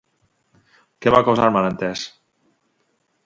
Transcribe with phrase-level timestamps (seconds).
[1.05, 2.05] Què va causar el malentès?